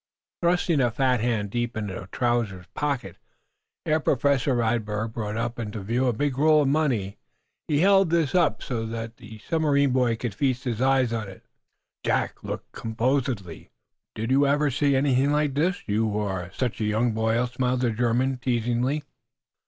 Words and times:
Thrusting 0.41 0.79
a 0.81 0.89
fat 0.89 1.19
hand 1.19 1.49
down 1.51 1.59
deep 1.59 1.77
in 1.77 1.91
a 1.91 2.07
trousers 2.07 2.65
pocket, 2.73 3.17
Herr 3.85 3.99
Professor 3.99 4.55
Radberg 4.55 5.13
brought 5.13 5.37
up 5.37 5.59
into 5.59 5.79
view 5.81 6.07
a 6.07 6.11
big 6.13 6.39
roll 6.39 6.63
of 6.63 6.69
money. 6.69 7.19
He 7.67 7.81
held 7.81 8.09
this 8.09 8.33
up 8.33 8.63
so 8.63 8.87
that 8.87 9.17
the 9.17 9.37
submarine 9.47 9.91
boy 9.91 10.15
could 10.15 10.33
feast 10.33 10.63
his 10.63 10.81
eyes 10.81 11.13
on 11.13 11.27
it. 11.29 11.45
Jack 12.03 12.43
looked, 12.43 12.71
composedly. 12.71 13.69
"Did 14.15 14.31
you 14.31 14.47
ever 14.47 14.71
see 14.71 14.95
anything 14.95 15.31
like 15.31 15.53
this 15.53 15.83
you, 15.85 16.09
who 16.09 16.17
are 16.17 16.51
such 16.51 16.81
a 16.81 16.85
young 16.85 17.11
boy?" 17.11 17.45
smiled 17.45 17.81
the 17.81 17.91
German, 17.91 18.37
teasingly. 18.37 19.03